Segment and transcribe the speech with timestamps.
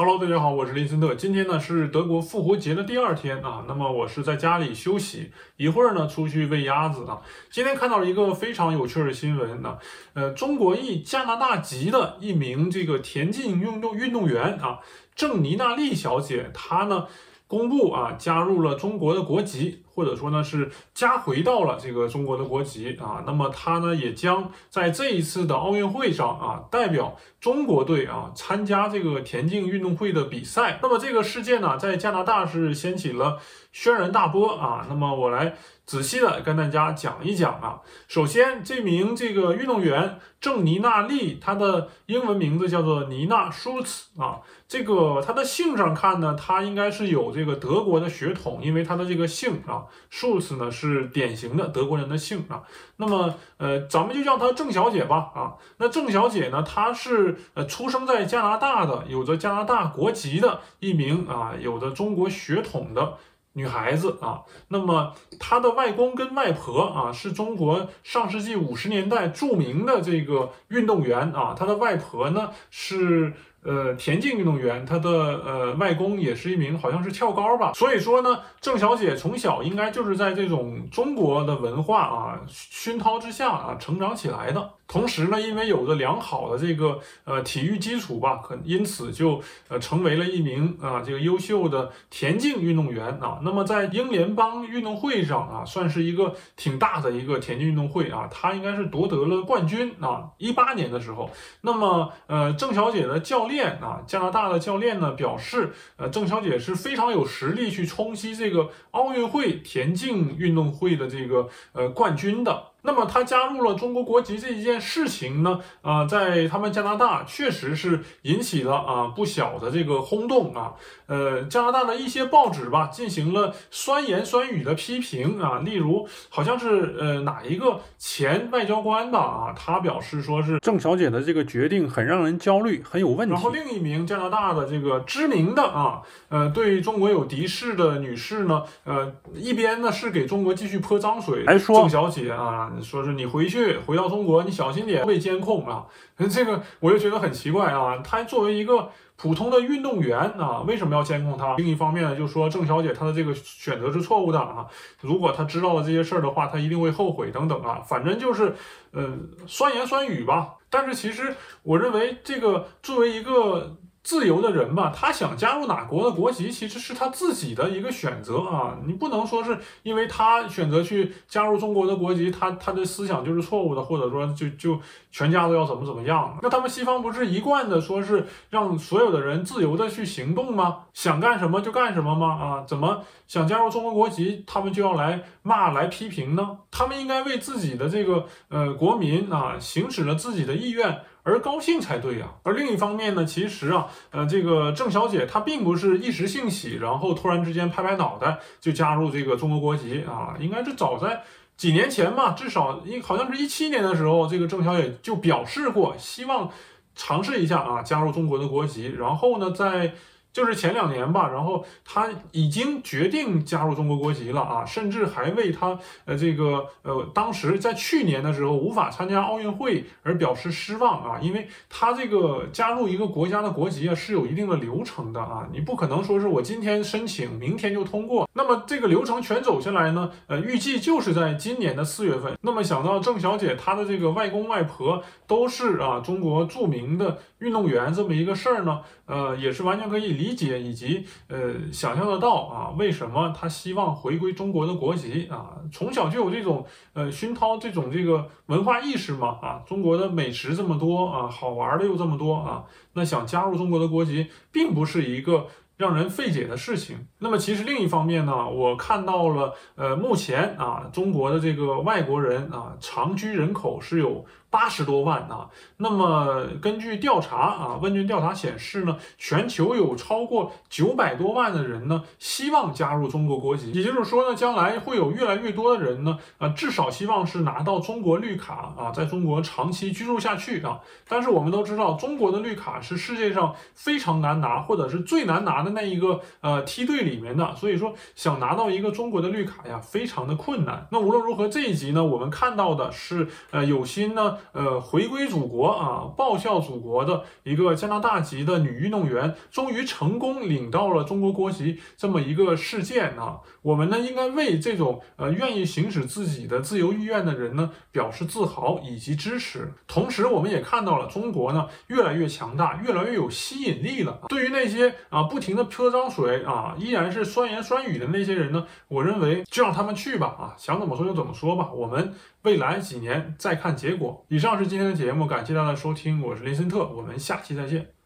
[0.00, 1.12] Hello，大家好，我是林森特。
[1.16, 7.20] 今天呢是德国复活节的第二天啊，那么我是在家里休息，一会儿呢出去喂鸭子啊。
[7.50, 9.76] 今天看到了一个非常有趣的新闻呢，
[10.12, 14.78] 呃，中国裔加拿大籍的一名这个田径运动运动员啊，
[15.16, 17.08] 郑妮娜丽小姐，她呢。
[17.48, 23.24] 公布啊，加入了中国的国籍，或者说呢是加回到了这个中国的国籍啊。
[23.26, 30.78] 那么他呢也将在这一次的奥运会上啊，代表中国队啊参加这个田径运动会的比赛。
[30.80, 33.40] 那么这个事件呢，在加拿大是掀起了
[33.72, 34.86] 轩然大波啊。
[34.88, 37.80] 那么我来仔细的跟大家讲一讲啊。
[38.06, 44.38] 首先，这名这个运动员郑妮娜丽，她的英文名字叫做妮娜舒茨啊。
[44.68, 52.62] 这个她的姓上看呢，她应该是有这个德国的血统，因为她的这个姓啊，舒斯呢是典型的德国人的姓啊。
[52.96, 55.54] 那么，呃，咱们就叫她郑小姐吧啊。
[55.78, 63.14] 那郑小姐呢，她是呃出生在加拿大的，有着加拿大国籍的一名啊，有着中国血统的
[63.52, 64.42] 女孩子啊。
[64.68, 71.54] 那么她的外公跟外婆啊，是中国上世纪五十年代著名的这个运动员啊。
[71.58, 73.34] 她的外婆呢是。
[73.68, 77.74] 呃，田径运动员，他的呃外公也是一名，好像是跳高吧。
[77.74, 84.70] 所以说呢，郑小姐从小应该就是在这种中国的文化啊熏陶之下啊成长起来的。
[84.88, 93.38] 同时呢，因为有着良好的这个呃体育基础吧，可因此就呃成为了一名啊这个优秀的田径运动员啊。
[93.42, 100.30] 那么在英联邦运动会上啊，算是一个挺大的一个田径运动会啊，他应该是夺得了冠军啊。
[100.38, 101.30] 一八年的时候，
[101.60, 112.68] 那么呃郑小姐的教练啊，加拿大的教练呢表示，呃郑小姐是非常有实力去冲击这个奥运会田径运动会的这个呃冠军的。
[112.88, 120.72] 那么他加入了中国国籍这一件事情呢，啊，在他们加拿大确实是引起了啊不小的这个轰动啊。
[121.06, 133.34] 呃，加拿大的一些报纸吧，进行了酸言酸语的批评啊，例如好像是呃哪一个前外交官吧啊，他表示说是郑小姐的这个决定很让人焦虑，很有问题。
[133.34, 136.00] 然后另一名加拿大的这个知名的啊，
[136.30, 142.72] 呃，对中国有敌视的女士呢，呃，一边呢是给中国继续泼脏水，还说郑小姐啊。
[142.82, 145.86] 说是你回去回到中国，你小心点被监控啊！
[146.30, 147.98] 这个我就觉得很奇怪啊。
[148.04, 151.56] 他作为一个普通的运动员啊，为什么要监控他？
[151.56, 154.66] 另一方面呢，就说郑小姐她的这个选择是错误的啊。
[155.00, 157.80] 如果她知道了这些事儿的话，她一定会后悔等等啊。
[157.86, 158.54] 反正就是
[158.92, 159.08] 呃
[159.46, 160.54] 酸言酸语吧。
[160.70, 163.76] 但是其实我认为这个作为一个。
[164.08, 168.78] 自由的人吧，他想加入哪国的国籍，其实是他自己的一个选择啊。
[168.86, 174.80] 你不能说是因为他选择去加入中国的国籍，他他的思想就是错误的，或者说就就
[175.12, 176.38] 全家都要怎么怎么样。
[176.40, 180.84] 那他们西方不是一贯的说是让所有的人自由的去行动吗？
[180.94, 182.28] 想干什么就干什么吗？
[182.28, 186.60] 啊，怎么想加入中国国籍，他们就要来骂来批评呢？
[186.70, 191.02] 他们应该为自己的这个呃国民啊，行使了自己的意愿。
[191.28, 192.26] 而高兴才对呀。
[192.42, 201.22] 而另一方面呢，其实啊，呃，这个郑小姐她并不是一时兴起，然后突然之间拍拍脑袋就加入这个中国国籍啊，应该是早在
[201.56, 206.50] 几年前嘛，至少一好像是一七年的时候，这个郑小姐就表示过希望
[206.94, 209.92] 尝试一下啊，加入中国的国籍，然后呢，在。
[210.38, 232.38] 就是前两年吧，然后他已经决定加入中国国籍了啊，甚至还为他呃这个呃当时在去年的时候无法参加奥运会而表示失望啊，因为他这个加入一个国家的国籍啊是有一定的流程的啊，你不可能说是我今天申请明天就通过，那么这个流程全走下来呢，呃预计就是在今年的四月份。
[232.42, 240.18] 那么想到郑小姐她的这个外公外婆都是啊中国著名的运动员这么一个事儿呢，呃也是完全可以。
[240.18, 245.56] 理理解以及呃想象得到啊，为什么他希望回归中国的国籍啊？
[245.72, 249.62] 从小就有这种呃熏陶这种这个文化意识嘛啊？
[249.66, 255.46] 中国的美食这么多啊，好玩的又这么多啊，那想加入中国的国籍，并不是一个
[255.78, 257.06] 让人费解的事情。
[257.20, 264.26] 那么其实另一方面呢，我看到了呃目前啊中国的这个外国人啊长居人口是有。
[264.50, 273.72] 八十多万啊，那么根据调查啊，问卷调查显示呢，全球有超过九百多万的人呢，希望加入中国国籍。
[273.72, 280.80] 也就是说呢，将来会有越来越多的人呢，啊，至少希望是拿到中国绿卡啊，在中国长期居住下去啊。
[281.06, 287.54] 但是我们都知道，中国的绿卡是世界上非常难拿，或者是最难拿的那一个呃梯队里面的。
[287.54, 290.86] 所以说，想拿到一个中国的绿卡呀，非常的困难。
[290.90, 294.37] 那无论如何，这一集呢，我们看到的是呃有心呢。
[294.52, 309.72] 呃回归祖国啊，报效祖国的一个加拿大籍的女运动员，终于成功领到了中国国籍这么一个事件啊，我们呢应该为这种呃愿意行使自己的自由意愿的人呢表示自豪以及支持。
[309.86, 314.20] 同时，我们也看到了中国呢越来越强大，越来越有吸引力了。
[314.28, 322.14] 对于那些啊不停的泼脏水啊，依然是酸言酸语的那些人呢，我认为就让他们去吧啊，想怎么说就怎么说吧，我们
[322.48, 324.24] 未来几年再看结果。
[324.28, 327.97] 以上是今天的节目，感谢大家的收听，我是林森特，我们下期再见。